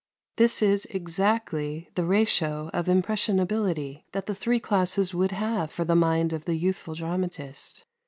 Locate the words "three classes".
4.33-5.13